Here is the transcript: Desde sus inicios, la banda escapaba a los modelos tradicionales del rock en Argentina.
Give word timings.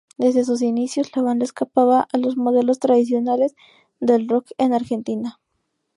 Desde 0.17 0.43
sus 0.45 0.63
inicios, 0.63 1.15
la 1.15 1.21
banda 1.21 1.45
escapaba 1.45 2.07
a 2.11 2.17
los 2.17 2.35
modelos 2.35 2.79
tradicionales 2.79 3.53
del 3.99 4.27
rock 4.27 4.47
en 4.57 4.73
Argentina. 4.73 5.39